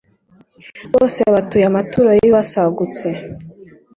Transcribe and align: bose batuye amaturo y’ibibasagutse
bose 0.93 1.19
batuye 1.33 1.65
amaturo 1.71 2.09
y’ibibasagutse 2.13 3.07